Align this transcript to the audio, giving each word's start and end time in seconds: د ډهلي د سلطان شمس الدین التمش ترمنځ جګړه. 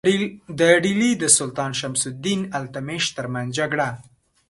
د 0.59 0.61
ډهلي 0.83 1.11
د 1.21 1.23
سلطان 1.37 1.71
شمس 1.79 2.01
الدین 2.11 2.41
التمش 2.59 3.03
ترمنځ 3.17 3.49
جګړه. 3.59 3.87